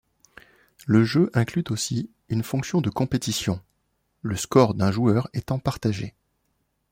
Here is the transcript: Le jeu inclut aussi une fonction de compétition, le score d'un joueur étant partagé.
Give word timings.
Le 0.87 1.03
jeu 1.03 1.29
inclut 1.35 1.65
aussi 1.69 2.09
une 2.27 2.41
fonction 2.41 2.81
de 2.81 2.89
compétition, 2.89 3.61
le 4.23 4.35
score 4.35 4.73
d'un 4.73 4.91
joueur 4.91 5.29
étant 5.33 5.59
partagé. 5.59 6.15